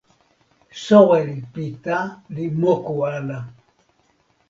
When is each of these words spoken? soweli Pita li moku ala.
soweli 0.83 1.37
Pita 1.53 1.97
li 2.33 2.45
moku 2.61 2.95
ala. 3.15 3.39